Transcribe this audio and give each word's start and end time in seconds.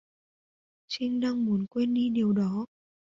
Trinh 0.89 1.19
đang 1.19 1.45
muốn 1.45 1.65
quên 1.67 1.93
đi 1.93 2.09
điều 2.09 2.33
đó 2.33 2.65